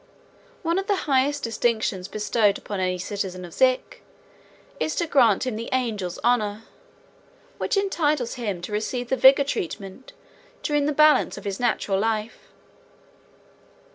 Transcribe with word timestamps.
One 0.63 0.79
of 0.79 0.87
the 0.87 0.95
highest 1.05 1.43
distinctions 1.43 2.07
bestowed 2.07 2.57
upon 2.57 2.79
any 2.79 2.97
citizen 2.97 3.45
of 3.45 3.53
Zik 3.53 4.01
is 4.79 4.95
to 4.95 5.05
grant 5.05 5.45
him 5.45 5.57
the 5.57 5.71
"Angel's 5.71 6.17
Honor," 6.23 6.63
which 7.59 7.77
entitles 7.77 8.33
him 8.33 8.63
to 8.63 8.71
receive 8.71 9.09
the 9.09 9.15
Vigor 9.15 9.43
Treatment 9.43 10.13
during 10.63 10.87
the 10.87 10.91
balance 10.91 11.37
of 11.37 11.45
his 11.45 11.59
natural 11.59 11.99
life. 11.99 12.47